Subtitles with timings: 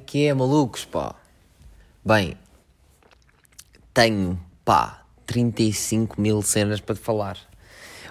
[0.00, 1.14] que é, malucos, pá?
[2.04, 2.36] Bem,
[3.94, 7.38] tenho, pá, 35 mil cenas para te falar.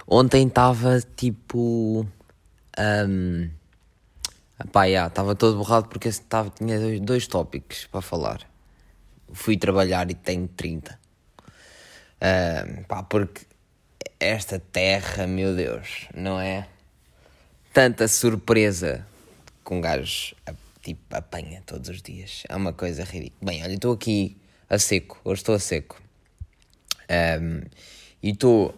[0.08, 2.06] Ontem estava tipo.
[2.80, 3.50] Um,
[4.72, 8.40] pá, estava todo borrado porque tava, tinha dois, dois tópicos para falar.
[9.34, 10.98] Fui trabalhar e tenho 30.
[12.22, 13.46] Um, pá, porque
[14.20, 16.68] esta terra, meu Deus, não é?
[17.74, 19.06] Tanta surpresa
[19.64, 20.36] com um gajo
[20.82, 22.44] tipo apanha todos os dias.
[22.48, 23.52] É uma coisa ridícula.
[23.52, 24.38] Bem, olha, estou aqui
[24.70, 26.02] a seco, hoje estou a seco.
[27.10, 27.62] Um,
[28.22, 28.76] e estou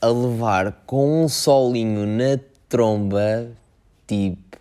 [0.00, 3.50] a levar com um solinho na tromba,
[4.06, 4.58] tipo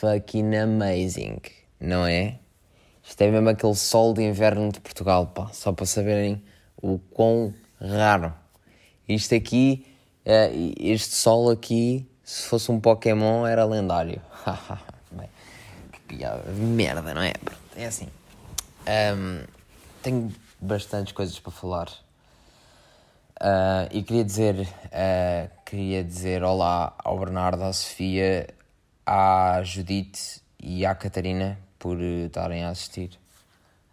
[0.00, 1.40] fucking amazing,
[1.78, 2.38] não é?
[3.04, 6.42] Isto é mesmo aquele sol de inverno de Portugal, pá, só para saberem
[6.80, 8.32] o quão raro.
[9.06, 9.86] Isto aqui,
[10.24, 14.22] eh, este sol aqui, se fosse um Pokémon, era lendário.
[16.56, 17.32] Merda, não é?
[17.76, 18.08] É assim.
[18.86, 19.44] Um,
[20.02, 21.88] tenho bastantes coisas para falar.
[23.40, 28.48] Uh, e queria dizer, uh, queria dizer olá ao Bernardo, à Sofia,
[29.06, 33.18] à Judite e à Catarina por estarem a assistir.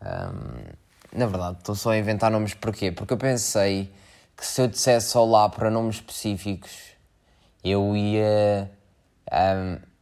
[0.02, 2.92] Um, na verdade, estou só a inventar nomes porquê?
[2.92, 3.92] Porque eu pensei
[4.36, 6.72] que se eu dissesse olá para nomes específicos,
[7.64, 8.70] eu ia.
[9.32, 9.97] Um,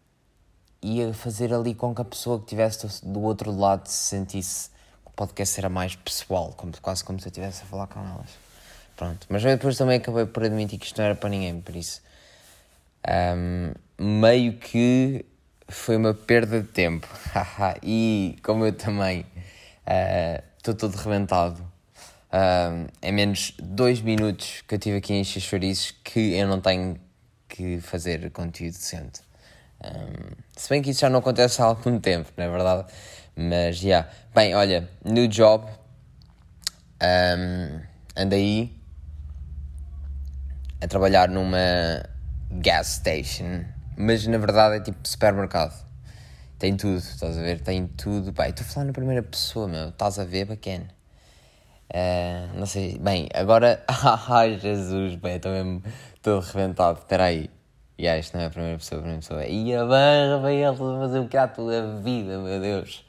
[0.85, 4.69] ia fazer ali com que a pessoa que estivesse do outro lado se sentisse
[5.03, 7.99] que o podcast era mais pessoal, como, quase como se eu estivesse a falar com
[7.99, 8.29] elas.
[8.95, 12.01] Pronto, mas depois também acabei por admitir que isto não era para ninguém, por isso.
[13.07, 15.25] Um, meio que
[15.67, 17.07] foi uma perda de tempo.
[17.83, 19.25] e como eu também
[20.55, 25.95] estou uh, todo rebentado, uh, é menos dois minutos que eu tive aqui em chorizos
[26.03, 26.99] que eu não tenho
[27.49, 29.21] que fazer conteúdo decente.
[29.83, 32.85] Um, se bem que isso já não acontece há algum tempo, não é verdade?
[33.35, 33.87] Mas já.
[33.87, 34.09] Yeah.
[34.33, 35.65] Bem, olha, new job.
[37.01, 37.81] Um,
[38.15, 38.71] ando aí
[40.81, 41.57] a trabalhar numa
[42.51, 43.65] gas station,
[43.97, 45.85] mas na verdade é tipo supermercado.
[46.57, 47.59] Tem tudo, estás a ver?
[47.59, 48.31] Tem tudo.
[48.31, 49.89] Pai, estou a falar na primeira pessoa, meu.
[49.89, 50.87] Estás a ver, bacana.
[51.93, 52.97] Uh, não sei.
[52.97, 53.83] Bem, agora.
[54.29, 55.83] Ai, Jesus, bem, estou mesmo.
[56.15, 56.99] Estou arrebentado.
[56.99, 57.49] Espera aí.
[57.97, 59.45] E yeah, isto não é a primeira pessoa, a primeira pessoa.
[59.45, 63.05] E a barra vai ele fazer o há tua vida, meu Deus.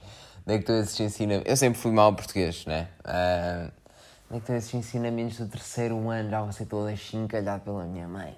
[0.47, 1.51] Onde é que tu esses ensinamentos?
[1.51, 2.89] Eu sempre fui mal português, né?
[3.05, 3.73] Uh,
[4.31, 6.31] onde é que estão esses ensinamentos do terceiro ano?
[6.31, 8.37] Já você todo chincalhado pela minha mãe.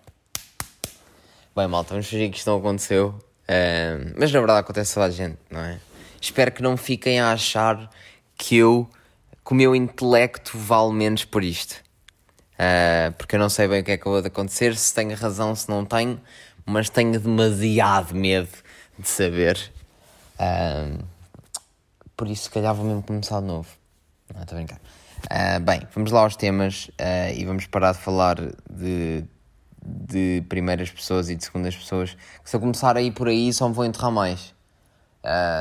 [1.54, 3.08] Bem, malta, vamos fingir que isto não aconteceu.
[3.08, 5.78] Uh, mas na verdade acontece a toda a gente, não é?
[6.18, 7.90] Espero que não fiquem a achar
[8.38, 8.88] que eu,
[9.44, 11.76] que o meu intelecto vale menos por isto.
[12.58, 15.54] Uh, porque eu não sei bem o que é que vai acontecer, se tenho razão,
[15.54, 16.20] se não tenho,
[16.66, 18.48] mas tenho demasiado medo
[18.98, 19.70] de saber.
[20.34, 21.04] Uh,
[22.16, 23.68] por isso, se calhar, vou mesmo começar de novo.
[24.34, 24.80] Não, estou a brincar.
[25.24, 26.90] Uh, bem, vamos lá aos temas
[27.36, 28.36] e vamos parar de falar
[28.68, 29.24] de,
[29.84, 32.16] de primeiras pessoas e de segundas pessoas.
[32.44, 34.52] Se eu começar a ir por aí, só me vou enterrar mais.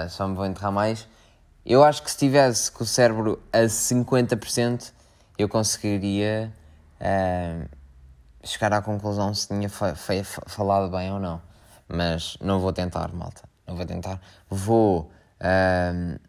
[0.09, 1.07] só me vou enterrar mais.
[1.63, 4.93] Eu acho que se tivesse com o cérebro a 50%,
[5.37, 6.51] eu conseguiria
[7.01, 7.67] uh,
[8.43, 11.41] chegar à conclusão se tinha falado bem ou não.
[11.87, 13.43] Mas não vou tentar, malta.
[13.65, 14.19] Não vou tentar.
[14.49, 15.11] Vou.
[15.41, 16.19] Uh,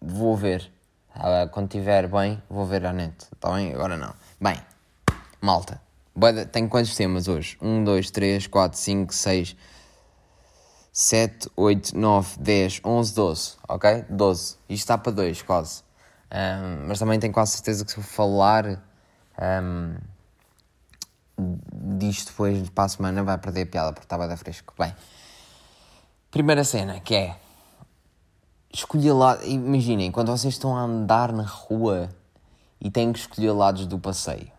[0.00, 0.72] vou ver.
[1.16, 3.14] Uh, quando estiver bem, vou ver a net.
[3.32, 3.74] Está bem?
[3.74, 4.14] Agora não.
[4.40, 4.56] Bem,
[5.40, 5.80] malta.
[6.52, 7.56] Tenho quantos temas hoje?
[7.60, 9.56] 1, 2, 3, 4, 5, 6,
[10.92, 13.52] 7, 8, 9, 10, 11, 12.
[13.68, 14.04] Ok?
[14.10, 14.42] 12.
[14.42, 15.82] Isto está para 2, quase.
[16.30, 18.82] Um, mas também tenho quase certeza que se eu falar
[19.42, 19.96] um,
[21.98, 24.74] disto depois para a semana vai perder a piada porque estava da fresco.
[24.78, 24.94] Bem,
[26.30, 27.36] primeira cena que é
[28.72, 29.44] escolher lá.
[29.44, 32.08] Imaginem, quando vocês estão a andar na rua
[32.80, 34.50] e têm que escolher lados do passeio.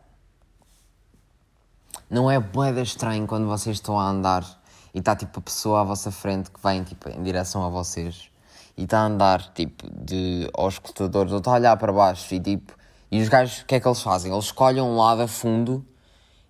[2.09, 4.45] Não é boeda estranho quando vocês estão a andar
[4.93, 8.29] e está tipo a pessoa à vossa frente que vem tipo, em direção a vocês
[8.77, 12.39] e está a andar tipo de aos escutadores ou está a olhar para baixo e
[12.39, 12.73] tipo
[13.13, 14.31] e os gajos, o que é que eles fazem?
[14.31, 15.85] Eles escolhem um lado a fundo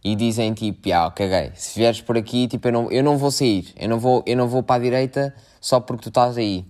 [0.01, 3.31] e dizem tipo, ah, caguei, se vieres por aqui, tipo, eu não, eu não vou
[3.31, 6.65] sair, eu não vou, eu não vou para a direita só porque tu estás aí.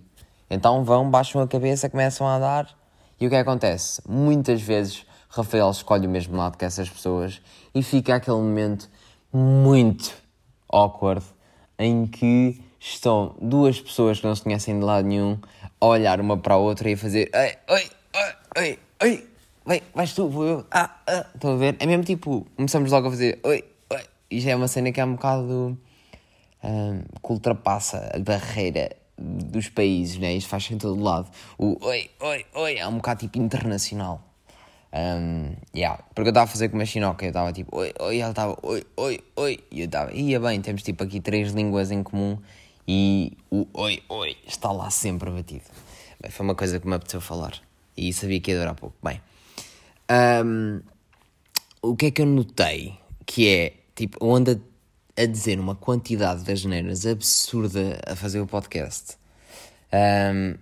[0.50, 2.76] Então vão, baixam a cabeça, começam a andar
[3.20, 4.02] e o que, é que acontece?
[4.04, 7.40] Muitas vezes Rafael escolhe o mesmo lado que essas pessoas
[7.72, 8.90] e fica aquele momento
[9.32, 10.12] muito
[10.68, 11.24] awkward
[11.78, 15.38] em que estão duas pessoas que não se conhecem de lado nenhum
[15.80, 19.33] a olhar uma para a outra e a fazer oi, oi, oi, oi, oi,
[19.64, 21.76] vai, vais tu, vou eu, ah, ah, estão a ver?
[21.78, 25.04] É mesmo tipo, começamos logo a fazer, oi, oi, já é uma cena que é
[25.04, 25.78] um bocado
[26.62, 30.34] um, que ultrapassa a barreira dos países, né?
[30.34, 31.30] Isto faz em todo lado.
[31.56, 34.22] O oi, oi, oi é um bocado tipo internacional.
[34.92, 36.02] Um, yeah.
[36.14, 38.56] Porque eu estava a fazer com uma chinoca, eu estava tipo, oi, oi, ela estava,
[38.62, 42.38] oi, oi, oi, e eu estava, ia bem, temos tipo aqui três línguas em comum
[42.86, 45.64] e o oi, oi está lá sempre batido.
[46.20, 47.54] Bem, foi uma coisa que me apeteceu falar
[47.96, 48.96] e sabia que ia durar pouco.
[49.02, 49.20] Bem,
[50.10, 50.80] um,
[51.82, 52.98] o que é que eu notei?
[53.26, 54.60] Que é, tipo, eu ando
[55.16, 59.16] a, dizer uma quantidade de asneiras absurda a fazer o podcast.
[59.92, 60.56] Um,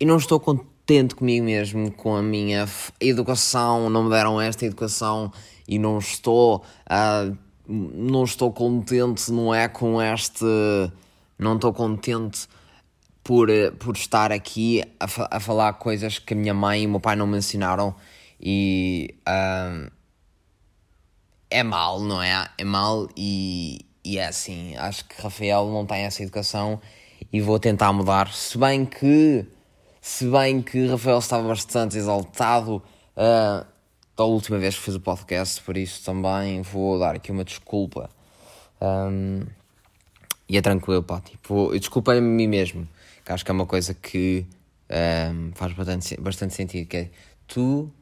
[0.00, 2.66] e não estou contente comigo mesmo, com a minha
[3.00, 5.32] educação, não me deram esta educação
[5.66, 7.36] e não estou, uh,
[7.66, 10.44] não estou contente, não é, com este,
[11.38, 12.48] não estou contente
[13.22, 13.48] por,
[13.78, 17.14] por estar aqui a, a falar coisas que a minha mãe e o meu pai
[17.14, 17.94] não me ensinaram
[18.40, 19.90] e uh,
[21.50, 22.48] é mal, não é?
[22.56, 26.80] É mal e, e é assim, acho que Rafael não tem essa educação
[27.32, 29.46] e vou tentar mudar, se bem que
[30.00, 32.82] se bem que Rafael estava bastante exaltado
[33.16, 33.66] uh,
[34.16, 38.08] da última vez que fiz o podcast, por isso também vou dar aqui uma desculpa.
[38.80, 39.44] Um,
[40.48, 41.20] e é tranquilo, pá.
[41.20, 42.88] Tipo, eu desculpei-me a mim mesmo,
[43.24, 44.46] que acho que é uma coisa que
[45.32, 47.10] um, faz bastante, bastante sentido, que é
[47.46, 47.92] tu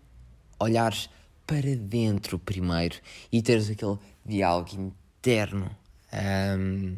[0.59, 1.09] olhares
[1.47, 2.97] para dentro primeiro
[3.31, 5.71] e teres aquele diálogo interno.
[6.13, 6.97] Um,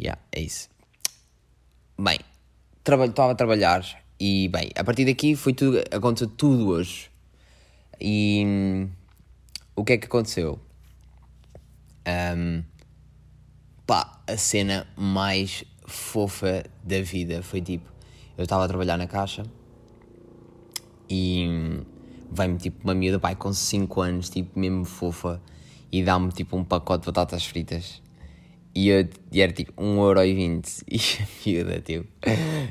[0.00, 0.68] yeah, é isso.
[1.98, 2.18] Bem,
[2.78, 3.84] estava a trabalhar
[4.18, 7.10] e bem, a partir daqui foi tudo, aconteceu tudo hoje.
[8.00, 8.90] E hum,
[9.76, 10.58] o que é que aconteceu?
[12.06, 12.62] Um,
[13.86, 17.90] pá, a cena mais fofa da vida foi tipo,
[18.38, 19.42] eu estava a trabalhar na caixa
[21.08, 21.84] e hum,
[22.32, 25.40] vem-me tipo uma miúda, pai, com 5 anos, tipo mesmo fofa,
[25.90, 28.02] e dá-me tipo um pacote de batatas fritas.
[28.72, 30.84] E, eu, e era tipo 1,20€
[31.46, 32.06] e a miúda, tipo,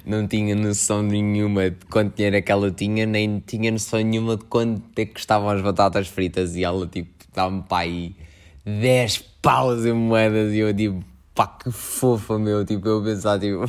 [0.05, 4.37] não tinha noção nenhuma de quanto dinheiro é que ela tinha, nem tinha noção nenhuma
[4.37, 6.55] de quanto é que custavam as batatas fritas.
[6.55, 8.15] E ela, tipo, dá-me pá aí
[8.65, 10.53] 10 paus em moedas.
[10.53, 11.03] E eu, tipo,
[11.35, 12.65] pá, que fofa, meu.
[12.65, 13.65] Tipo, eu pensar, tipo,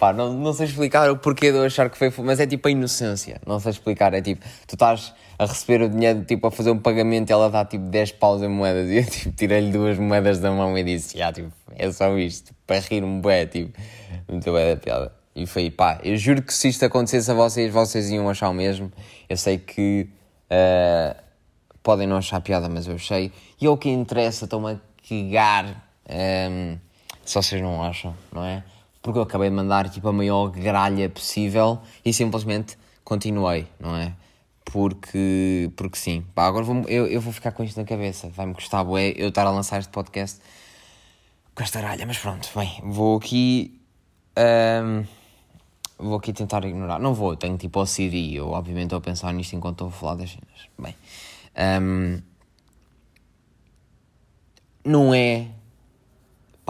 [0.00, 2.66] pá, não, não sei explicar o porquê de eu achar que foi mas é tipo
[2.66, 3.38] a inocência.
[3.46, 6.78] Não sei explicar, é tipo, tu estás a receber o dinheiro, tipo, a fazer um
[6.78, 8.88] pagamento e ela dá, tipo, 10 paus em moedas.
[8.88, 12.46] E eu, tipo, tirei-lhe duas moedas da mão e disse, ah, tipo, é só isto,
[12.46, 13.78] tipo, para rir-me bué, tipo,
[14.26, 15.12] muito bué da piada.
[15.36, 18.54] E foi, pá, eu juro que se isto acontecesse a vocês, vocês iam achar o
[18.54, 18.90] mesmo.
[19.28, 20.08] Eu sei que
[20.50, 21.14] uh,
[21.82, 23.30] podem não achar piada, mas eu achei.
[23.60, 24.76] E é o que interessa, estou-me a
[25.06, 25.72] cagar um,
[26.08, 26.78] ehm,
[27.24, 28.64] se vocês não acham, não é?
[29.02, 34.14] Porque eu acabei de mandar, tipo, a maior gralha possível e simplesmente continuei, não é?
[34.72, 36.24] porque, porque sim.
[36.34, 38.28] Pá, agora vou, eu, eu vou ficar com isto na cabeça.
[38.28, 40.40] Vai-me custar bué eu estar a lançar este podcast
[41.54, 43.80] com esta aralha, mas pronto, bem, vou aqui.
[44.38, 45.04] Um,
[45.98, 46.98] vou aqui tentar ignorar.
[46.98, 48.32] Não vou, tenho tipo OCD.
[48.34, 50.68] Eu, obviamente, estou a pensar nisto enquanto estou a falar das cenas.
[50.78, 50.94] Bem,
[51.82, 52.22] um,
[54.84, 55.48] não é.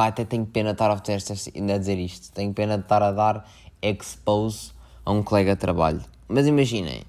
[0.01, 2.33] Pá, até tenho pena de estar a, a dizer isto.
[2.33, 3.47] Tenho pena de estar a dar
[3.83, 4.73] expose
[5.05, 6.01] a um colega de trabalho.
[6.27, 7.03] Mas imaginem,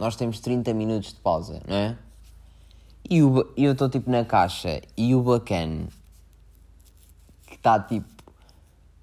[0.00, 1.96] nós temos 30 minutos de pausa, não é?
[3.08, 5.86] E o, eu estou tipo na caixa e o bacana
[7.46, 8.08] que está tipo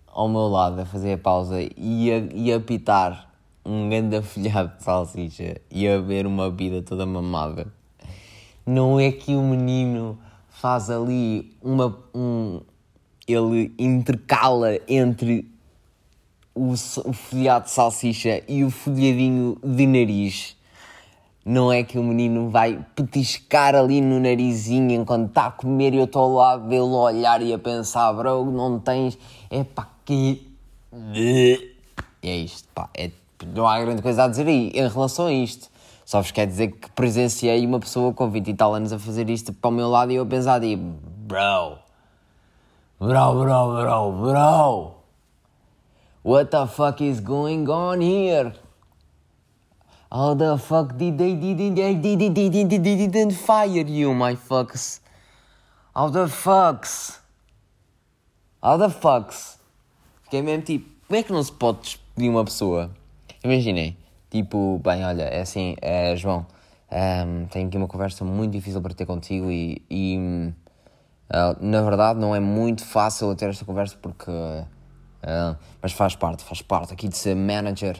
[0.07, 3.33] ao meu lado a fazer a pausa e a, e a pitar
[3.63, 7.67] um grande afilhado de salsicha e a ver uma vida toda mamada.
[8.65, 10.19] Não é que o menino
[10.49, 11.97] faz ali uma.
[12.13, 12.59] Um,
[13.27, 15.49] ele intercala entre
[16.53, 20.55] o, o folhado de salsicha e o folhadinho de nariz
[21.43, 25.97] não é que o menino vai petiscar ali no narizinho enquanto está a comer e
[25.97, 29.17] eu estou ao lado dele a olhar e a pensar, bro, não tens.
[29.49, 30.47] É pá, que.
[31.13, 31.75] E
[32.21, 32.89] é isto, pá.
[32.93, 33.09] É,
[33.55, 35.69] não há grande coisa a dizer aí em relação a isto.
[36.05, 39.29] Só vos quer dizer que presenciei uma pessoa com 20 e tal anos a fazer
[39.29, 40.83] isto para o meu lado e eu a pensar, tipo,
[41.25, 41.77] bro,
[43.01, 44.95] bro, bro, bro, bro,
[46.21, 48.53] what the fuck is going on here?
[50.11, 54.99] How the fuck did they didn't they didn't didn't they didn't fire you, my fucks?
[55.95, 57.17] How the fucks?
[58.61, 59.57] How the fucks?
[60.21, 62.91] Fiquei mesmo tipo, como é que não se pode despedir uma pessoa?
[63.43, 63.97] Imaginei,
[64.29, 66.45] tipo, bem, olha, é assim, é, João,
[66.91, 70.53] um, ehm, tenho aqui uma conversa muito difícil para ter contigo e, e
[71.33, 76.43] uh, na verdade não é muito fácil ter esta conversa porque, uh, mas faz parte,
[76.43, 77.97] faz parte aqui de ser manager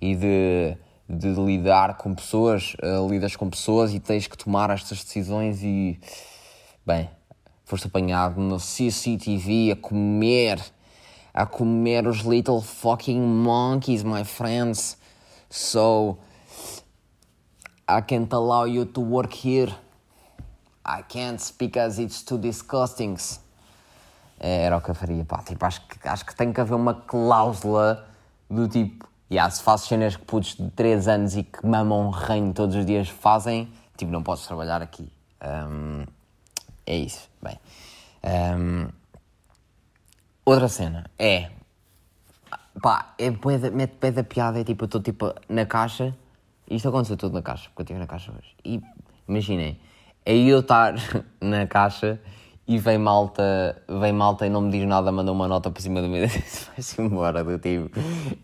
[0.00, 0.76] e de
[1.08, 6.00] de lidar com pessoas, uh, lidas com pessoas e tens que tomar estas decisões e,
[6.86, 7.10] bem,
[7.64, 10.58] foste apanhado no CCTV a comer
[11.34, 14.98] a comer os little fucking monkeys, my friends.
[15.48, 16.18] So,
[17.88, 19.74] I can't allow you to work here.
[20.84, 23.16] I can't because it's too disgusting.
[24.38, 25.38] Era o que eu faria, pá.
[25.42, 28.08] Tipo, acho que, acho que tem que haver uma cláusula
[28.50, 32.52] do tipo, yeah, se faço cenas que putos de 3 anos e que mamam reino
[32.52, 35.10] todos os dias fazem, tipo, não posso trabalhar aqui.
[35.42, 36.04] Um,
[36.84, 37.30] é isso.
[37.40, 37.58] Bem.
[38.24, 38.88] Um,
[40.44, 41.50] outra cena é.
[42.80, 43.30] Pá, é
[43.70, 46.16] mete pé da piada, é tipo, eu estou tipo na caixa.
[46.68, 48.56] Isto aconteceu tudo na caixa, porque eu estive na caixa hoje.
[48.64, 48.82] E
[49.28, 49.78] imaginem,
[50.24, 50.94] é eu estar
[51.40, 52.20] na caixa
[52.66, 56.00] e vem malta, vem malta e não me diz nada, manda uma nota por cima
[56.00, 57.90] do meu vai-se embora do tipo.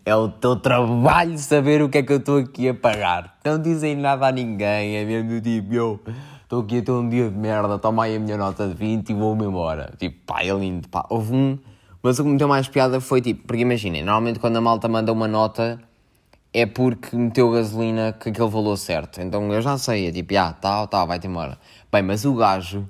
[0.05, 3.37] É o teu trabalho saber o que é que eu estou aqui a pagar.
[3.45, 5.99] Não dizem nada a ninguém, é mesmo do tipo, eu
[6.43, 9.09] estou aqui a ter um dia de merda, toma aí a minha nota de 20
[9.09, 9.93] e vou-me embora.
[9.97, 11.05] Tipo, pá, é lindo, pá.
[11.09, 11.57] Houve um,
[12.03, 14.87] mas o que me deu mais piada foi tipo, porque imaginem, normalmente quando a malta
[14.87, 15.79] manda uma nota
[16.53, 19.21] é porque meteu gasolina com aquele valor certo.
[19.21, 21.57] Então eu já sei, é tipo, ah, tá, tá, vai-te embora.
[21.91, 22.87] Bem, mas o gajo,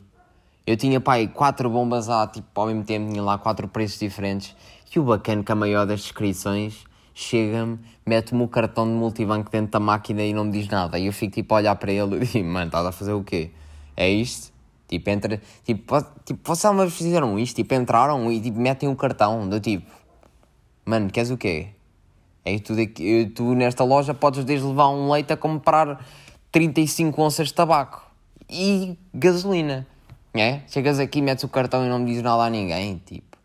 [0.66, 4.56] eu tinha, pai, quatro bombas lá, tipo, ao mesmo tempo, tinha lá quatro preços diferentes.
[4.94, 9.72] E o bacana que a maior das descrições chega-me, mete-me o cartão de multibanco dentro
[9.72, 10.98] da máquina e não me diz nada.
[10.98, 13.24] E eu fico tipo a olhar para ele e digo, mano, estás a fazer o
[13.24, 13.52] quê?
[13.96, 14.54] É isto?
[14.88, 17.58] Tipo, entra, tipo, tipo vocês alguma fizeram isto?
[17.58, 19.86] Tipo, entraram e tipo, metem o cartão do tipo,
[20.86, 21.68] mano, queres o quê?
[22.46, 22.74] É tu,
[23.36, 26.04] tu nesta loja podes desde levar um leite a comprar
[26.52, 28.10] 35 onças de tabaco
[28.50, 29.86] e gasolina.
[30.34, 30.62] É?
[30.68, 33.02] Chegas aqui, metes o cartão e não me dizes nada a ninguém.
[33.06, 33.38] Tipo,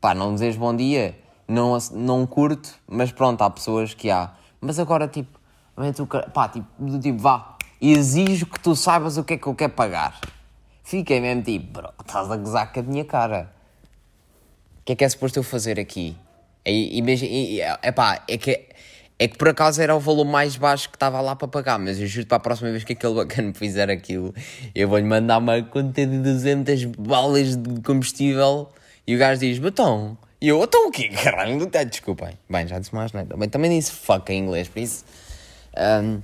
[0.00, 1.16] pá, não dizes bom dia,
[1.46, 4.32] não, não curto, mas pronto, há pessoas que há.
[4.60, 5.38] Mas agora, tipo,
[5.76, 6.66] metes o cartão, pá, tipo,
[7.00, 10.20] tipo, vá, exijo que tu saibas o que é que eu quero pagar.
[10.82, 13.52] Fiquei mesmo tipo, bro, estás a gozar com a minha cara.
[14.80, 16.16] O que é que é suposto eu fazer aqui?
[16.64, 18.66] E, e, é pá, é que,
[19.18, 22.00] é que por acaso era o valor mais baixo que estava lá para pagar, mas
[22.00, 24.34] eu juro para a próxima vez que aquele bacana fizer aquilo,
[24.74, 28.68] eu vou-lhe mandar uma conta de 200 balas de combustível
[29.06, 30.16] e o gajo diz, batom.
[30.40, 31.08] E eu, então o quê?
[31.08, 32.38] Caralho, desculpem.
[32.48, 33.36] Bem, já disse mais nada.
[33.36, 35.04] Bem, também disse fuck em inglês, por isso.
[35.76, 36.22] Um,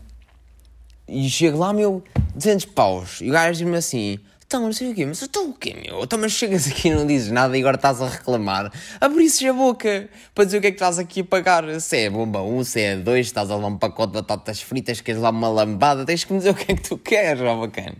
[1.06, 2.02] e chego lá, meu,
[2.34, 3.20] 200 paus.
[3.20, 6.04] E o gajo diz-me assim: então, não sei o quê, mas estou o quê, meu?
[6.04, 8.72] Então, mas chegas aqui e não dizes nada e agora estás a reclamar.
[9.00, 11.80] Abrisses a boca para dizer o que é que estás aqui a pagar.
[11.80, 15.00] Se é bomba 1, se é 2, estás a dar um pacote de batatas fritas,
[15.00, 17.58] queres lá uma lambada, tens que me dizer o que é que tu queres, ó
[17.58, 17.96] bacana.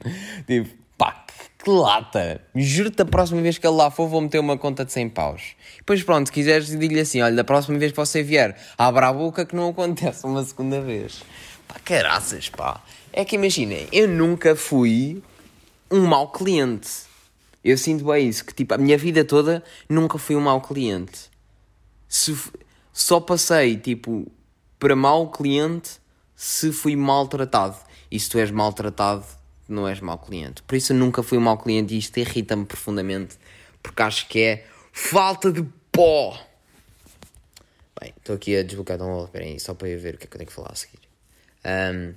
[0.47, 1.25] Tipo, pá,
[1.59, 2.41] que lata.
[2.55, 5.43] Juro-te, a próxima vez que ele lá for, vou meter uma conta de 100 paus.
[5.79, 9.13] Depois, pronto, se quiseres, digo-lhe assim: olha, da próxima vez que você vier, abra a
[9.13, 11.25] boca que não acontece uma segunda vez.
[11.67, 12.81] Pá, caraças, pá.
[13.13, 15.25] É que imaginem, eu nunca fui
[15.91, 16.89] um mau cliente.
[17.65, 21.31] Eu sinto bem isso, que tipo, a minha vida toda nunca fui um mau cliente.
[22.09, 22.37] Se,
[22.93, 24.31] só passei, tipo,
[24.79, 26.01] para mau cliente
[26.35, 27.77] se fui maltratado.
[28.11, 29.25] E se tu és maltratado,
[29.69, 30.63] não és mau cliente.
[30.63, 33.37] Por isso eu nunca fui um mau cliente e isto irrita-me profundamente,
[33.83, 36.39] porque acho que é falta de pó.
[38.01, 40.27] Bem, estou aqui a desbloquear um espera aí, só para eu ver o que é
[40.29, 41.01] que eu tenho que falar a seguir.
[41.65, 42.15] Um...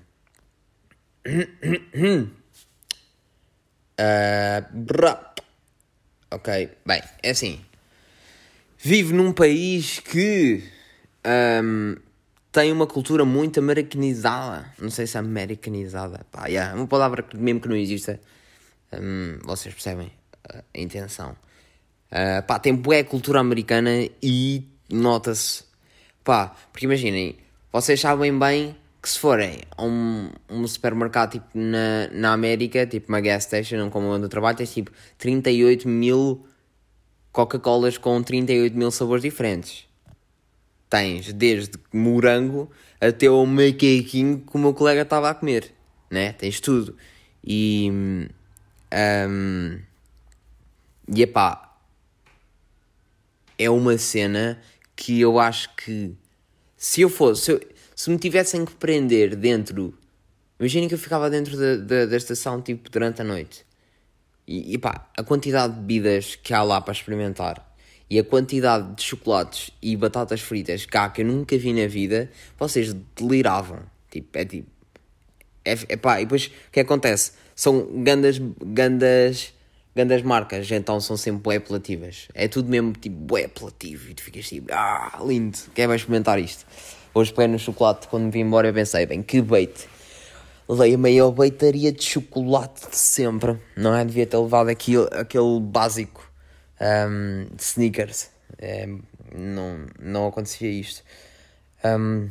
[4.00, 5.42] Uh,
[6.32, 7.60] ok, bem, é assim.
[8.78, 10.64] Vivo num país que
[11.62, 11.98] um,
[12.50, 14.74] tem uma cultura muito americanizada.
[14.80, 16.26] Não sei se é americanizada.
[16.32, 18.20] Pá, yeah, uma palavra que mesmo que não exista,
[18.94, 20.10] um, vocês percebem
[20.50, 21.36] a intenção.
[22.10, 25.66] Uh, pá, tem boa cultura americana e nota-se.
[26.24, 27.38] Pá, porque imaginem,
[27.74, 33.10] vocês sabem bem que se forem a um, um supermercado tipo na, na América, tipo
[33.10, 36.46] uma gas station, como onde eu trabalho, tens tipo 38 mil
[37.32, 39.88] Coca-Colas com 38 mil sabores diferentes.
[40.90, 45.72] Tens desde morango até o macaquinho que o meu colega estava a comer,
[46.10, 46.34] né?
[46.34, 46.96] Tens tudo.
[47.44, 47.92] E.
[48.92, 49.80] Um,
[51.12, 51.76] e epá,
[53.58, 54.60] é uma cena
[54.96, 56.16] que eu acho que
[56.76, 57.44] se eu fosse.
[57.44, 57.62] Se eu,
[58.00, 59.94] se me tivessem que prender dentro.
[60.58, 63.66] Imaginem que eu ficava dentro da, da, da estação tipo durante a noite.
[64.48, 67.76] E, e pá, a quantidade de bebidas que há lá para experimentar
[68.10, 72.32] e a quantidade de chocolates e batatas fritas há que eu nunca vi na vida,
[72.58, 73.82] vocês deliravam.
[74.10, 74.70] Tipo, é tipo.
[75.66, 77.34] É, é pá, e depois o que acontece?
[77.54, 79.54] São gandas, gandas,
[79.94, 82.30] gandas marcas, então são sempre bué apelativas.
[82.34, 86.40] É tudo mesmo tipo bué apelativo e tu ficas tipo, ah, lindo, quem vai experimentar
[86.40, 86.66] isto?
[87.14, 89.88] Hoje peguei no chocolate, quando vim embora eu pensei, bem, que bait.
[90.68, 94.06] Levei a maior beitaria de chocolate de sempre, não é?
[94.06, 96.32] Devia ter levado aquele, aquele básico
[96.80, 98.30] um, de sneakers.
[98.58, 98.88] É,
[99.36, 101.04] não, não acontecia isto.
[101.84, 102.30] Um,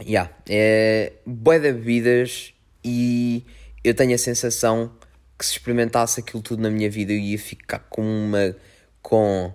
[0.00, 2.52] yeah, é de bebidas
[2.84, 3.46] e
[3.82, 4.92] eu tenho a sensação
[5.38, 8.54] que se experimentasse aquilo tudo na minha vida eu ia ficar com uma
[9.00, 9.52] com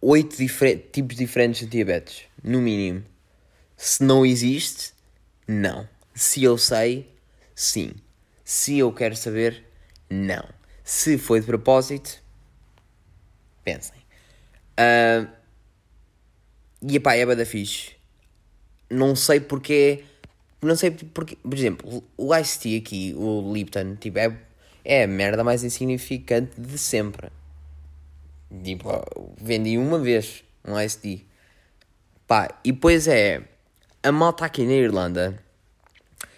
[0.00, 0.36] oito
[0.92, 3.04] tipos diferentes de diabetes, no mínimo.
[3.76, 4.92] Se não existe,
[5.46, 5.88] não.
[6.14, 7.08] Se eu sei,
[7.54, 7.92] sim.
[8.44, 9.64] Se eu quero saber,
[10.10, 10.48] não.
[10.82, 12.22] Se foi de propósito,
[13.62, 13.98] pensem.
[14.78, 15.28] Uh,
[16.82, 17.92] e pá, é bada fixe.
[18.90, 20.04] Não sei porque.
[20.62, 21.36] Não sei porque.
[21.36, 24.36] Por exemplo, o Ice Tea aqui, o Lipton, tipo, é,
[24.84, 27.30] é a merda mais insignificante de sempre.
[28.64, 28.88] Tipo,
[29.36, 31.20] vendi uma vez um Tea.
[32.26, 33.42] Pá, e depois é.
[34.02, 35.42] A malta aqui na Irlanda.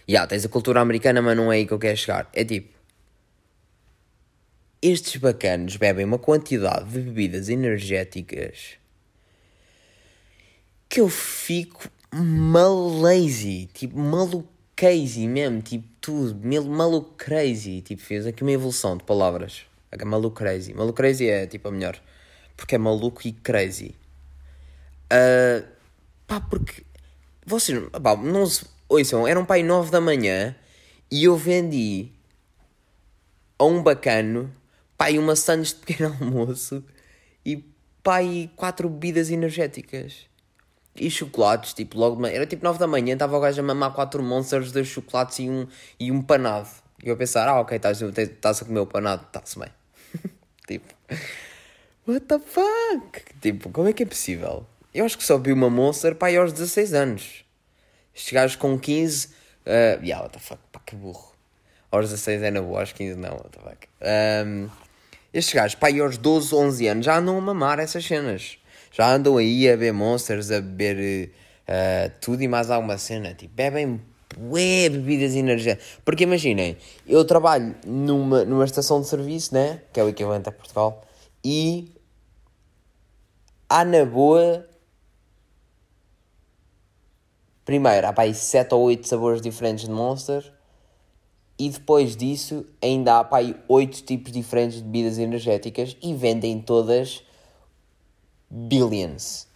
[0.09, 2.29] Já, yeah, tens a cultura americana, mas não é aí que eu quero chegar.
[2.33, 2.81] É tipo
[4.83, 8.79] estes bacanos bebem uma quantidade de bebidas energéticas
[10.89, 16.35] que eu fico malazy, tipo malucrazy mesmo, tipo tudo,
[16.69, 19.67] malucrazy, tipo fez aqui uma evolução de palavras,
[20.05, 22.01] malucrazy, malucrazy é tipo a melhor,
[22.57, 23.95] porque é maluco e crazy.
[25.13, 25.67] Uh,
[26.27, 26.85] pá, porque
[27.45, 30.55] vocês, pá, não se, ouçam, era um pai 9 da manhã
[31.11, 32.11] e eu vendi
[33.59, 34.55] a um bacano
[35.01, 36.85] pai uma sandes de pequeno almoço
[37.45, 37.65] e
[38.03, 40.29] pai quatro bebidas energéticas.
[40.95, 42.27] E chocolates, tipo, logo.
[42.27, 45.49] Era tipo 9 da manhã, estava o gajo a mamar quatro monsters, dois chocolates e
[45.49, 45.67] um,
[45.99, 46.69] e um panado.
[47.03, 49.71] E eu a pensar, ah, ok, estás, estás a comer o panado, está-se bem.
[50.71, 50.95] Tipo,
[52.07, 53.23] what the fuck?
[53.41, 54.67] Tipo, como é que é possível?
[54.95, 57.45] Eu acho que só vi uma monster pai aos 16 anos.
[58.15, 59.31] Estes gajos com 15, uh,
[60.03, 61.35] yeah, what the fuck, pá, que burro.
[61.91, 63.89] Aos 16 é na boa, aos 15 não, what the fuck.
[64.01, 64.69] Um,
[65.33, 68.59] estes gajos, pá, aos 12, 11 anos já andam a mamar essas cenas.
[68.93, 71.31] Já andam aí a beber monsters, a beber
[71.69, 73.35] uh, tudo e mais alguma cena.
[73.35, 74.01] Tipo, bebem
[74.37, 75.99] bué bebidas energéticas.
[76.05, 79.83] Porque imaginem, eu trabalho numa, numa estação de serviço, né?
[79.93, 81.05] Que é o equivalente a Portugal.
[81.45, 81.93] E
[83.69, 84.67] há na boa.
[87.65, 90.53] Primeiro, há pá, aí 7 ou 8 sabores diferentes de Monster
[91.61, 97.23] e depois disso ainda há pai oito tipos diferentes de bebidas energéticas e vendem todas
[98.49, 99.47] billions.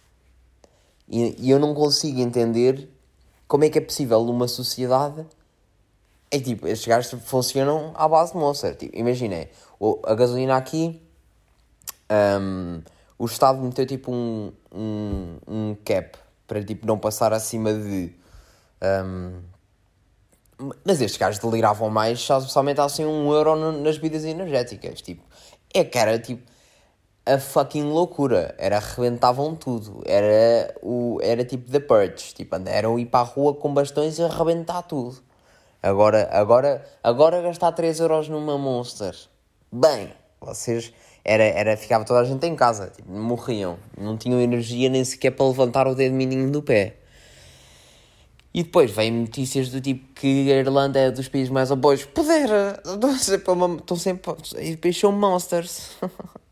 [1.09, 2.87] E, e, eu não consigo entender
[3.47, 5.25] como é que é possível numa sociedade.
[6.31, 8.75] É tipo, estes gajos funcionam à base de Monster.
[8.75, 9.47] Tipo, imaginem,
[10.05, 11.01] a gasolina aqui,
[12.41, 12.81] um,
[13.17, 18.11] o Estado meteu tipo um, um, um cap para tipo, não passar acima de.
[18.81, 19.41] Um,
[20.85, 25.01] mas estes gajos deliravam mais se aumentassem um euro no, nas bebidas energéticas.
[25.01, 25.23] Tipo,
[25.73, 26.41] é era tipo
[27.25, 28.53] a fucking loucura.
[28.57, 30.01] Era arrebentavam tudo.
[30.05, 32.33] Era, o, era tipo The Purge.
[32.35, 35.17] Tipo, eram ir para a rua com bastões e arrebentar tudo.
[35.81, 39.15] Agora, agora, agora gastar 3 euros numa Monster.
[39.71, 40.93] Bem, vocês.
[41.23, 42.91] Era, era, ficava toda a gente em casa.
[42.95, 43.77] Tipo, morriam.
[43.97, 46.97] Não tinham energia nem sequer para levantar o dedo mindinho do pé.
[48.53, 52.05] E depois vêm notícias do tipo que a Irlanda é dos países mais apoios.
[52.05, 52.49] Poder!
[52.85, 54.33] Estão sempre.
[54.57, 55.89] E depois são monsters.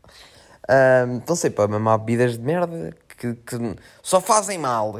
[0.68, 4.96] um, estão sempre a mamar bebidas de merda que, que só fazem mal.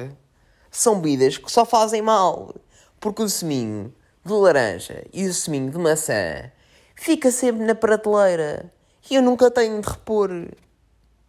[0.71, 2.55] São bebidas que só fazem mal.
[3.01, 6.51] Porque o seminho de laranja e o seminho de maçã
[6.95, 8.73] fica sempre na prateleira.
[9.11, 10.31] E eu nunca tenho de repor.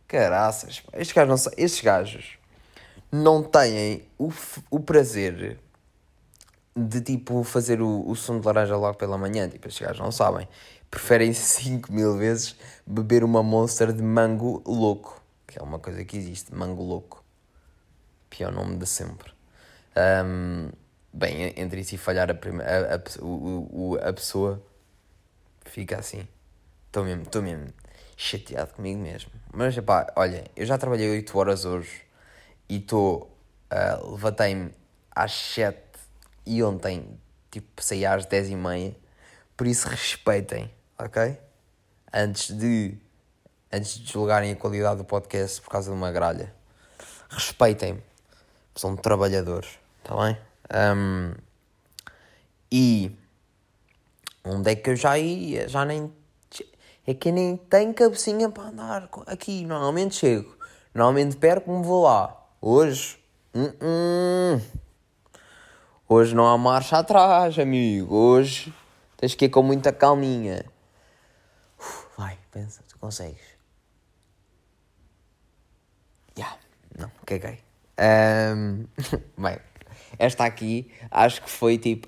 [0.08, 2.38] Caraças, estes gajos não, estes gajos
[3.12, 4.32] não têm o,
[4.70, 5.60] o prazer
[6.76, 10.12] de tipo fazer o, o sumo de laranja logo pela manhã, tipo, estes gajos não
[10.12, 10.48] sabem.
[10.96, 12.56] Preferem 5 mil vezes
[12.88, 17.22] beber uma monster de mango louco, que é uma coisa que existe, mango louco.
[18.30, 19.30] Pior nome de sempre.
[20.26, 20.70] Um,
[21.12, 24.66] bem, entre isso e falhar a, primeira, a, a, o, a pessoa,
[25.66, 26.26] fica assim.
[26.86, 27.74] Estou mesmo, mesmo
[28.16, 29.30] chateado comigo mesmo.
[29.52, 32.04] Mas, pá, olha, eu já trabalhei 8 horas hoje
[32.70, 33.38] e estou,
[33.70, 34.72] uh, levantei-me
[35.12, 35.78] às 7
[36.46, 37.20] e ontem,
[37.52, 38.96] tipo, saí às 10 e meia.
[39.58, 41.38] Por isso, respeitem, ok?
[42.14, 42.98] Antes de,
[43.72, 46.54] antes de deslogarem a qualidade do podcast por causa de uma gralha.
[47.30, 48.02] Respeitem-me.
[48.76, 50.38] São trabalhadores, está bem?
[50.74, 51.34] Um,
[52.72, 53.16] e
[54.44, 55.68] onde é que eu já ia?
[55.68, 56.12] Já nem.
[57.08, 59.64] É que nem tenho cabecinha para andar aqui.
[59.66, 60.58] Normalmente chego.
[60.94, 62.36] Normalmente perco-me, vou lá.
[62.60, 63.18] Hoje.
[63.54, 64.62] Uh -uh.
[66.10, 68.14] Hoje não há marcha atrás, amigo.
[68.14, 68.74] Hoje
[69.18, 70.66] tens que ir com muita calminha.
[72.18, 73.42] Vai, pensa, tu consegues.
[76.38, 76.58] Yeah,
[76.98, 77.60] não, caguei.
[78.00, 78.86] Um,
[79.42, 79.58] bem,
[80.18, 82.08] esta aqui acho que foi tipo.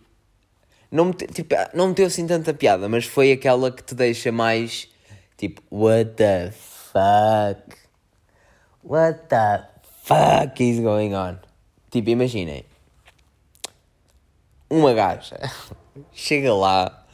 [0.89, 4.31] Não me, tipo, não me teve assim tanta piada, mas foi aquela que te deixa
[4.31, 4.89] mais
[5.37, 7.77] tipo, what the fuck?
[8.83, 9.67] What the
[10.03, 11.39] fuck is going on?
[11.91, 12.65] Tipo, imaginem.
[14.69, 15.39] Uma gaja
[16.13, 17.06] chega lá,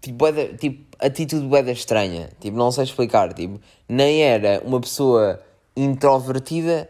[0.00, 2.30] tipo, é tipo atitude boeda estranha.
[2.40, 3.32] Tipo, não sei explicar.
[3.32, 5.40] Tipo, nem era uma pessoa
[5.76, 6.88] introvertida,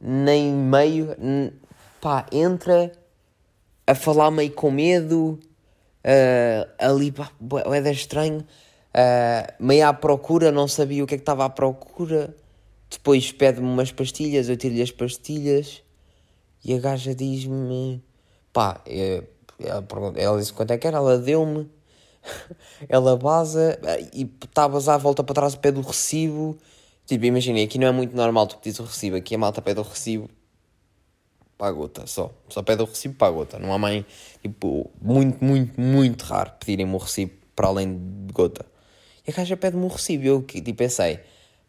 [0.00, 1.14] nem meio.
[2.00, 2.92] Pá, entra
[3.86, 5.38] a falar meio com medo,
[6.04, 11.22] uh, ali, pá, boeda estranho, uh, meio à procura, não sabia o que é que
[11.22, 12.34] estava à procura.
[12.90, 15.82] Depois pede-me umas pastilhas, eu tiro-lhe as pastilhas
[16.64, 18.02] e a gaja diz-me:
[18.52, 19.22] pá, é,
[19.58, 19.84] ela,
[20.16, 21.70] ela disse quanto é que era, ela deu-me,
[22.88, 23.78] ela baza
[24.12, 26.56] e está a basar, volta para trás, pede o recibo.
[27.06, 29.80] Tipo, imaginei, aqui não é muito normal tu pedires o recibo, aqui a malta pede
[29.80, 30.30] o recibo
[31.58, 32.32] para a gota, só.
[32.48, 33.58] Só pede o recibo para a gota.
[33.58, 34.04] Não há mãe,
[34.40, 38.66] tipo, muito, muito, muito raro pedirem-me o recibo para além de gota.
[39.26, 40.24] E a gaja pede-me o recibo.
[40.24, 41.20] Eu tipo, pensei,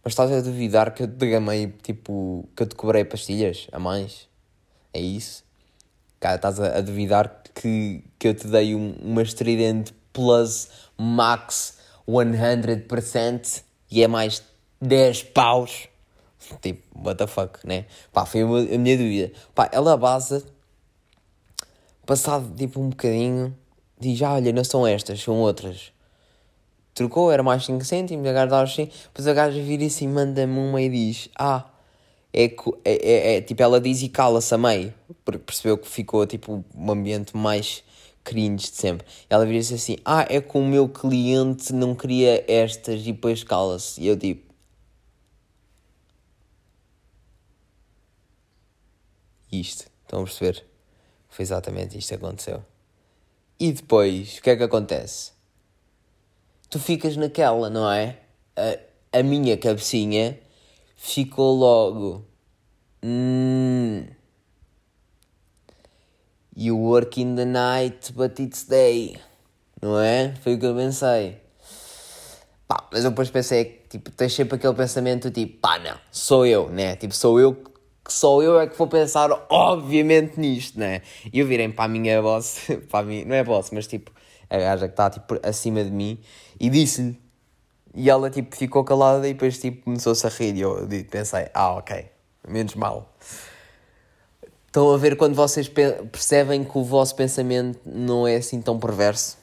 [0.04, 3.80] mas estás a duvidar que eu te gamei, tipo, que eu te cobrei pastilhas a
[3.80, 4.28] mais?
[4.94, 5.44] É isso?
[6.20, 11.78] Cara, estás a, a duvidar que, que eu te dei um, uma estridente plus max
[12.08, 14.44] 100% e é mais
[14.82, 15.88] 10 paus?
[16.62, 17.86] Tipo, what the fuck, né?
[18.12, 19.32] Pá, foi a, minha dúvida.
[19.56, 20.46] Pá, ela base,
[22.06, 23.58] passado tipo um bocadinho,
[24.00, 25.94] diz: ah, olha, não são estas, são outras
[26.94, 30.60] trocou, era mais 5 cêntimos, a gaja dá assim, depois a gaja vira assim, manda-me
[30.60, 31.66] uma e diz, ah,
[32.32, 32.52] é, é,
[32.86, 34.94] é, é tipo, ela diz e cala-se a meio,
[35.26, 37.84] porque percebeu que ficou, tipo, um ambiente mais
[38.24, 39.06] cringe de sempre.
[39.30, 44.02] Ela vira-se assim, ah, é que o meu cliente não queria estas, e depois cala-se,
[44.02, 44.54] e eu tipo...
[49.52, 50.66] Isto, estão a perceber?
[51.30, 52.64] Foi exatamente isto que aconteceu.
[53.60, 55.34] E depois, o que é que acontece?
[56.74, 58.18] tu ficas naquela, não é?
[58.58, 60.40] A, a minha cabecinha
[60.96, 62.26] ficou logo.
[63.04, 64.08] Hum,
[66.56, 69.18] you work in the night, but it's day.
[69.82, 70.34] Não é?
[70.42, 71.38] Foi o que eu pensei.
[72.68, 76.70] Pá, mas eu depois pensei tipo, tens sempre aquele pensamento tipo, pá, não, sou eu,
[76.70, 76.96] né?
[76.96, 77.54] Tipo, sou eu
[78.04, 81.02] que só eu é que vou pensar, obviamente, nisto, né?
[81.32, 84.12] E eu virei para a minha boss, para a minha, não é boss, mas tipo,
[84.50, 86.20] a gaja que está tipo acima de mim
[86.60, 87.22] e disse-lhe.
[87.96, 91.76] E ela tipo ficou calada e depois tipo começou-se a rir e eu pensei, ah
[91.76, 92.06] ok,
[92.48, 93.14] menos mal.
[94.74, 99.38] Estão a ver quando vocês percebem que o vosso pensamento não é assim tão perverso?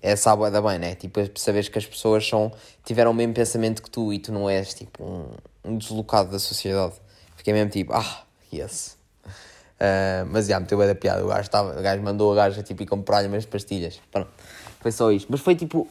[0.00, 0.94] É sábado bem, né?
[0.94, 2.50] Tipo, saberes que as pessoas são,
[2.82, 5.26] tiveram o mesmo pensamento que tu e tu não és tipo um,
[5.62, 6.94] um deslocado da sociedade.
[7.36, 8.96] Fiquei mesmo tipo, ah, yes.
[9.26, 11.22] Uh, mas já, meteu bem da piada.
[11.22, 14.00] O gajo, tava, o gajo mandou a gaja tipo, comprar-lhe umas pastilhas.
[14.10, 14.30] Pronto.
[14.80, 15.26] Foi só isto.
[15.30, 15.86] Mas foi tipo.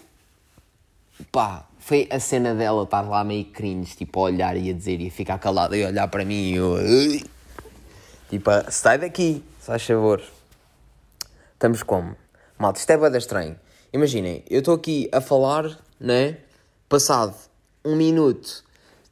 [1.32, 5.00] Pá, foi a cena dela estar lá meio cringe, tipo, a olhar e a dizer
[5.00, 6.76] e a ficar calada e olhar para mim e eu.
[8.34, 10.20] Tipo, sai daqui, se faz favor.
[11.54, 12.16] Estamos como?
[12.58, 13.60] Malta, isto é bada estranho.
[13.94, 16.40] Imaginem, eu estou aqui a falar, né?
[16.90, 17.36] Passado
[17.86, 18.64] um minuto,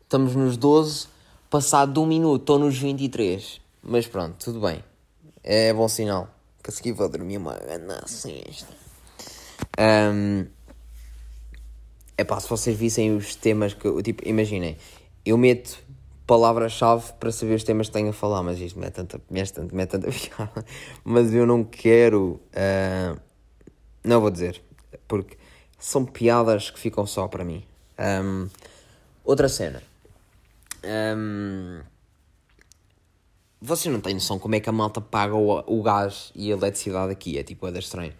[0.01, 1.07] estamos nos 12.
[1.51, 3.61] Passado um minuto, estou nos 23.
[3.83, 4.83] Mas pronto, tudo bem.
[5.43, 6.27] É bom sinal.
[6.65, 8.73] Consegui vou dormir uma gana siesta.
[9.79, 10.47] Um,
[12.17, 14.01] é pá, se vocês vissem os temas que eu.
[14.01, 14.79] Tipo, imaginem,
[15.23, 15.77] eu meto
[16.31, 19.41] palavra-chave para saber os temas que tenho a falar, mas isto me é tanta, me
[19.41, 20.07] é tanta, me é tanta
[21.03, 22.39] Mas eu não quero.
[22.55, 23.19] Uh,
[24.01, 24.63] não vou dizer,
[25.09, 25.37] porque
[25.77, 27.65] são piadas que ficam só para mim.
[27.99, 28.47] Um,
[29.25, 29.83] outra cena.
[30.85, 31.81] Um,
[33.59, 36.55] vocês não têm noção como é que a malta paga o, o gás e a
[36.55, 38.13] eletricidade aqui, é tipo, é estranho.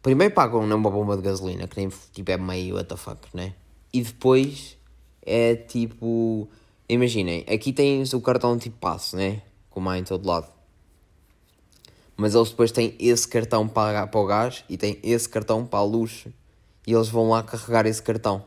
[0.00, 3.52] Primeiro pagam numa bomba de gasolina, que nem tipo é meio fuck, né?
[3.92, 4.78] E depois
[5.20, 6.48] é tipo.
[6.88, 9.42] Imaginem, aqui tens o cartão tipo passo, né?
[9.70, 10.48] Como há em todo lado.
[12.16, 15.78] Mas eles depois têm esse cartão para, para o gás e têm esse cartão para
[15.78, 16.26] a luz.
[16.86, 18.44] E eles vão lá carregar esse cartão.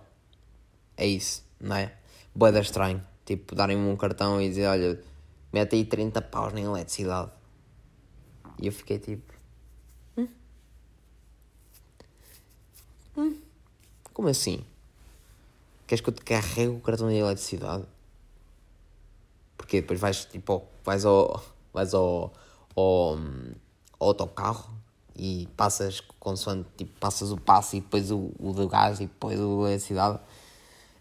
[0.96, 1.94] É isso, não é?
[2.34, 3.04] Boeda estranho.
[3.26, 5.02] Tipo, darem-me um cartão e dizer, olha
[5.56, 7.32] mete aí 30 paus na eletricidade.
[8.62, 9.34] E eu fiquei tipo.
[10.18, 10.28] Hum?
[13.18, 13.38] Hum?
[14.14, 14.66] Como assim?
[15.88, 17.86] Queres que eu te carregue o cartão de eletricidade?
[19.58, 21.44] Porque depois vais tipo, vais ao.
[21.74, 22.34] vais ao.
[22.76, 23.18] ao,
[24.00, 24.74] ao autocarro
[25.18, 29.40] e passas consoante, tipo, passas o passo e depois o, o do gás e depois
[29.40, 30.20] o da eletricidade.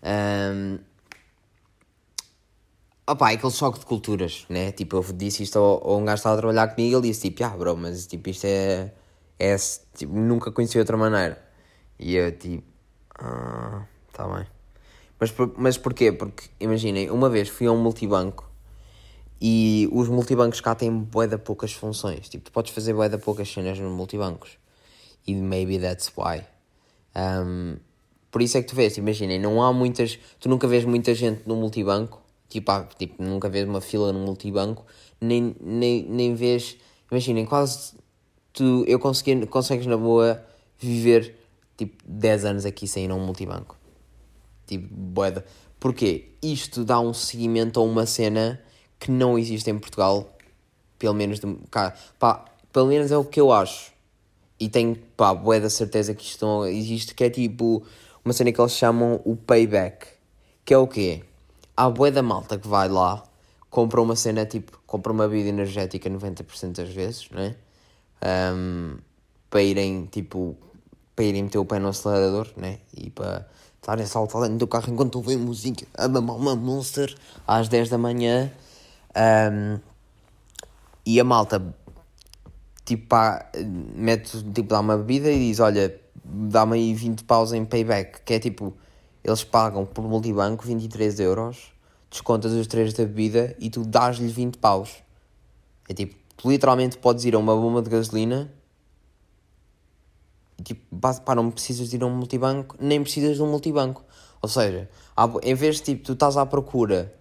[0.05, 0.79] Um,
[3.07, 4.73] Opá, é aquele choque de culturas, né?
[4.73, 7.09] Tipo, eu disse isto ao, ao um gajo que estava a trabalhar comigo e ele
[7.09, 8.93] disse tipo, ah, bro, mas tipo, isto é.
[9.39, 9.57] é
[9.95, 11.43] tipo, nunca conheci outra maneira.
[11.99, 12.65] E eu tipo,
[13.19, 14.47] ah, tá bem.
[15.19, 16.13] Mas, mas porquê?
[16.13, 18.51] Porque, imaginem, uma vez fui a um multibanco
[19.41, 22.29] e os multibancos cá têm bué de poucas funções.
[22.29, 24.59] Tipo, tu podes fazer bué de poucas cenas nos multibancos.
[25.27, 26.43] E maybe that's why.
[27.17, 27.77] Um,
[28.31, 30.19] por isso é que tu vês, imaginem, não há muitas.
[30.41, 32.25] Tu nunca vês muita gente no multibanco
[32.55, 34.85] Tipo, há, tipo, nunca vês uma fila no multibanco,
[35.21, 36.77] nem, nem, nem vês.
[37.11, 37.95] Imaginem, quase
[38.53, 40.41] tu, eu consegui, consegues na boa
[40.79, 41.37] viver
[41.77, 43.77] tipo 10 anos aqui sem ir a um multibanco.
[44.67, 45.45] Tipo, boeda.
[45.79, 46.31] Porquê?
[46.43, 48.61] Isto dá um seguimento a uma cena
[48.99, 50.37] que não existe em Portugal,
[50.99, 51.95] pelo menos de cá.
[52.19, 53.93] Pá, pelo menos é o que eu acho.
[54.59, 57.85] E tenho, pá, boeda certeza que isto não existe, que é tipo
[58.25, 60.07] uma cena que eles chamam o payback.
[60.65, 61.23] Que é o quê?
[61.77, 63.23] há bué da malta que vai lá,
[63.71, 67.57] compra uma cena tipo, compra uma bebida energética 90% das vezes, né?
[68.55, 68.97] Um,
[69.51, 70.57] para irem tipo,
[71.15, 72.79] para irem meter o pé no acelerador, né?
[72.97, 73.49] E para
[73.85, 77.15] estarem saltar dentro do carro enquanto ouvem música, a mamar uma Monster
[77.47, 78.51] às 10 da manhã.
[79.15, 79.79] Um,
[81.07, 81.63] e a malta
[82.85, 83.51] tipo, pá,
[83.95, 85.95] mete, tipo, dá uma bebida e diz: Olha,
[86.25, 88.75] dá-me aí 20 paus em payback, que é tipo
[89.23, 91.73] eles pagam por multibanco 23 euros,
[92.11, 95.03] descontas os 3 da bebida e tu dás-lhes 20 paus.
[95.89, 98.51] É tipo, literalmente podes ir a uma bomba de gasolina
[100.63, 104.05] tipo, pá, não precisas de ir a um multibanco, nem precisas de um multibanco.
[104.41, 104.89] Ou seja,
[105.43, 107.15] em vez de tipo, tu estás à procura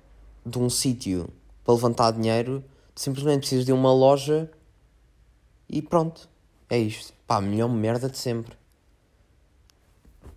[0.46, 1.30] de um sítio
[1.64, 2.64] para levantar dinheiro,
[2.96, 4.52] simplesmente precisas de uma loja
[5.70, 6.30] e pronto.
[6.70, 7.14] É isto.
[7.26, 8.56] Pá, a melhor merda de sempre.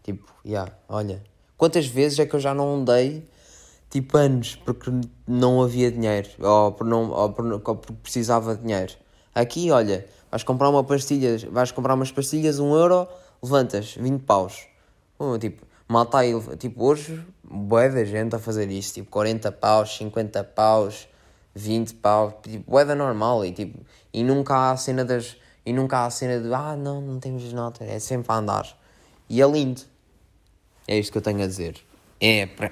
[0.02, 1.22] Tipo, já, yeah, olha,
[1.56, 3.26] Quantas vezes é que eu já não andei
[3.88, 4.90] tipo anos porque
[5.26, 8.92] não havia dinheiro ou, por não, ou, por, ou porque precisava de dinheiro?
[9.34, 13.08] Aqui, olha, vais comprar uma pastilha, vais comprar umas pastilhas, um euro,
[13.42, 14.66] levantas 20 paus.
[15.18, 19.96] Oh, tipo, malta aí, tipo, hoje, boé da gente a fazer isso, tipo, 40 paus,
[19.96, 21.08] 50 paus,
[21.54, 23.78] 20 paus, tipo, boé da normal e tipo,
[24.12, 27.18] e nunca há a cena das, e nunca há a cena de, ah, não, não
[27.18, 28.78] temos nota, é sempre a andar.
[29.28, 29.82] E é lindo.
[30.86, 31.76] É isto que eu tenho a dizer.
[32.20, 32.70] É, pra...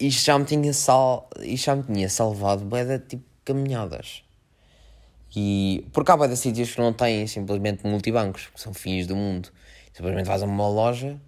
[0.00, 1.30] isto já me tinha, sal...
[1.40, 4.25] isto já me tinha salvado bem de tipo caminhadas.
[5.38, 9.50] E porque há de sítios que não têm simplesmente multibancos, que são fins do mundo.
[9.92, 11.20] Simplesmente vais a uma loja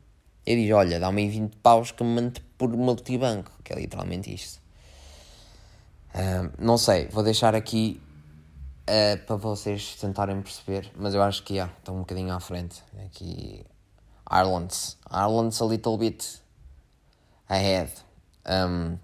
[0.46, 4.32] e diz: Olha, dá-me aí 20 paus que me mande por multibanco, que é literalmente
[4.32, 4.62] isto.
[6.14, 8.00] Uh, não sei, vou deixar aqui
[8.88, 12.82] uh, para vocês tentarem perceber, mas eu acho que já, estou um bocadinho à frente.
[13.04, 13.62] Aqui
[14.32, 14.96] Ireland's.
[15.12, 16.40] Ireland's a little bit
[17.46, 17.92] ahead.
[18.46, 18.98] Um,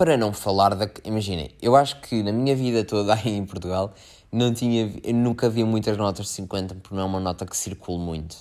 [0.00, 0.88] para não falar da.
[1.04, 3.92] Imaginem, eu acho que na minha vida toda aí em Portugal
[4.32, 7.98] não tinha, nunca vi muitas notas de 50 porque não é uma nota que circula
[7.98, 8.34] muito,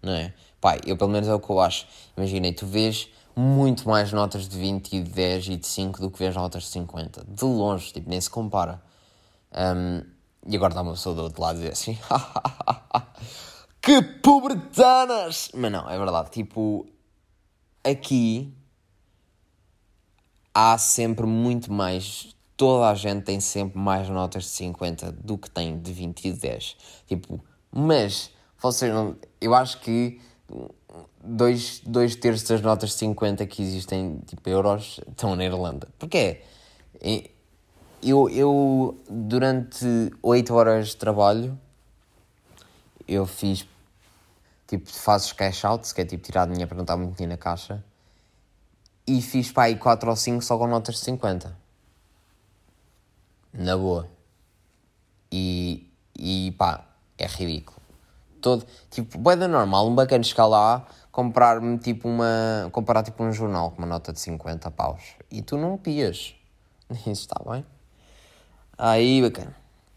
[0.00, 0.32] não é?
[0.60, 1.88] Pai, eu pelo menos é o que eu acho.
[2.16, 6.12] Imaginem, tu vês muito mais notas de 20 e de 10 e de 5 do
[6.12, 7.24] que vês notas de 50.
[7.26, 8.80] De longe, tipo, nem se compara.
[9.52, 10.00] Um,
[10.46, 11.98] e agora está uma pessoa do outro lado a dizer assim:
[13.82, 15.50] Que pobretanas!
[15.54, 16.30] Mas não, é verdade.
[16.30, 16.86] Tipo,
[17.82, 18.54] aqui
[20.54, 22.34] há sempre muito mais.
[22.56, 26.32] Toda a gente tem sempre mais notas de 50 do que tem de 20 e
[26.32, 26.76] de 10.
[27.08, 27.40] Tipo,
[27.70, 29.16] mas vocês não.
[29.40, 30.20] Eu acho que
[31.22, 35.88] dois, dois terços das notas de 50 que existem, tipo euros, estão na Irlanda.
[35.98, 36.42] Porquê?
[38.02, 39.84] eu, eu durante
[40.22, 41.58] 8 horas de trabalho
[43.06, 43.66] eu fiz
[44.66, 47.36] tipo fases cash out, que é tipo tirar dinheiro para não estar muito dinheiro na
[47.36, 47.84] caixa
[49.06, 51.56] e fiz para aí 4 ou 5 só com notas de 50
[53.52, 54.08] na boa
[55.30, 56.84] e, e pá,
[57.18, 57.80] é ridículo
[58.40, 63.70] todo, tipo, boeda normal, um bacana chegar lá comprar-me tipo uma comprar tipo um jornal
[63.70, 66.34] com uma nota de 50 paus e tu não pias
[67.06, 67.64] isso está bem
[68.76, 69.54] Aí, bacana.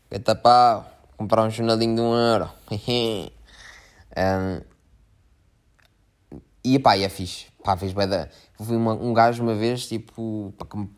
[0.09, 0.85] Gata pau.
[1.17, 2.49] Comprar um jornalinho de um euro.
[2.71, 4.61] um,
[6.63, 7.47] e pá, é fixe.
[7.67, 8.29] Pá, bem da...
[8.57, 10.53] Fui uma, um gajo uma vez, tipo,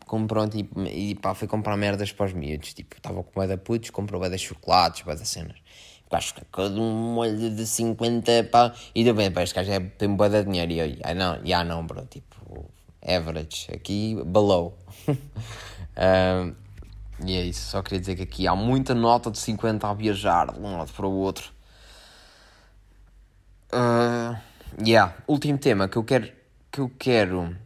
[0.06, 2.72] comprou, tipo, e pá, foi comprar merdas para os miúdos.
[2.72, 5.56] Tipo, estava com bué da putos, comprou bué de chocolates, bué de cenas.
[6.06, 8.72] O gajo ficou um molho de 50, pá.
[8.94, 10.70] E deu bem, pá, este gajo é, tem bué de dinheiro.
[10.70, 12.70] E eu, ah não, já não, bro, tipo,
[13.04, 13.66] average.
[13.74, 14.78] Aqui, below.
[15.10, 16.54] um,
[17.26, 20.52] E é isso, só queria dizer que aqui há muita nota de 50 a viajar
[20.52, 21.52] de um lado para o outro.
[23.72, 24.38] Uh,
[24.80, 26.38] yeah, último tema que eu quero
[26.70, 27.56] que eu quero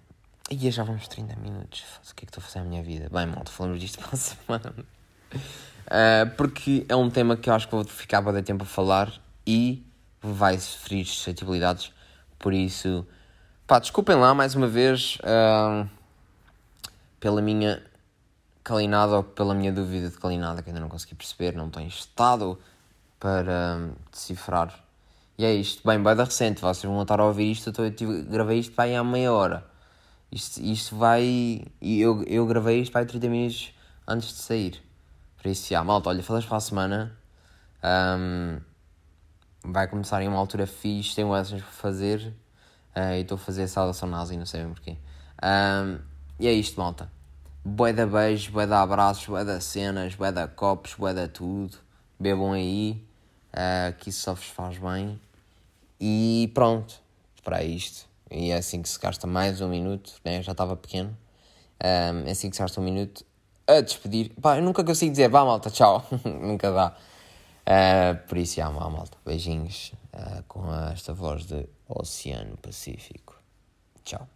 [0.51, 1.85] E já vamos 30 minutos.
[2.11, 3.09] O que é que estou a fazer à minha vida?
[3.11, 4.75] Bem, malta, falamos disto para a semana.
[5.35, 8.67] Uh, porque é um tema que eu acho que vou ficar para dar tempo a
[8.67, 9.13] falar
[9.47, 9.85] e
[10.23, 11.93] vai sofrer suscetibilidades.
[12.39, 13.07] Por isso,
[13.67, 15.89] pá, desculpem lá mais uma vez uh,
[17.21, 17.83] pela minha
[18.63, 22.59] calinada ou pela minha dúvida de calinada que ainda não consegui perceber, não tenho estado
[23.21, 24.84] para decifrar.
[25.37, 25.87] E é isto.
[25.87, 28.95] Bem, vai da recente, vocês vão estar a ouvir isto, eu, tive, gravei isto aí
[28.95, 29.67] há meia hora.
[30.31, 31.65] Isto, isto vai.
[31.81, 33.73] Eu, eu gravei isto para aí 30 minutos
[34.07, 34.83] antes de sair.
[35.37, 37.19] Por isso, já, malta, olha, falas para a semana.
[37.85, 38.61] Um,
[39.65, 42.35] vai começar em uma altura fixe, tenho essas para fazer.
[42.97, 44.97] Uh, e estou a fazer saudação nazi, não sei bem porquê.
[45.43, 45.99] Um,
[46.39, 47.11] e é isto, malta.
[47.65, 51.77] Bué da beijo, bué da abraços, bué da cenas, bué da copos, bué da tudo.
[52.19, 53.05] Bebam aí,
[53.55, 55.19] uh, que isso só vos faz bem.
[56.01, 57.01] E pronto,
[57.43, 58.07] para isto.
[58.31, 60.43] E é assim que se gasta mais um minuto, né?
[60.43, 61.17] já estava pequeno.
[61.83, 63.25] Um, é assim que se gasta um minuto
[63.67, 64.33] a despedir.
[64.41, 66.05] Pá, eu nunca consigo dizer, vá malta, tchau.
[66.25, 66.97] nunca dá.
[67.67, 69.17] Uh, por isso, já, vá malta.
[69.25, 73.39] Beijinhos uh, com esta voz de Oceano Pacífico.
[74.05, 74.29] Tchau.